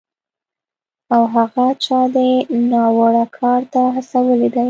[1.13, 2.29] او هغه چا دې
[2.71, 4.59] ناوړه کار ته هڅولی دی